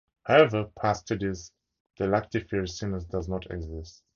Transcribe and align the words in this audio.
However 0.23 0.63
past 0.79 1.01
studies 1.01 1.51
the 1.99 2.05
lactiferous 2.05 2.69
sinus 2.79 3.03
does 3.05 3.29
not 3.29 3.51
exist. 3.51 4.01